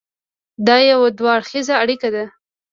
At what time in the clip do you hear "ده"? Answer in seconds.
2.15-2.25